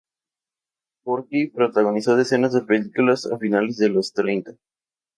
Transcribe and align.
Porky 1.03 1.45
protagonizó 1.51 2.15
decenas 2.15 2.53
de 2.53 2.63
películas 2.63 3.27
a 3.27 3.37
finales 3.37 3.77
de 3.77 3.89
los 3.89 4.07
años 4.07 4.13
treinta. 4.13 4.53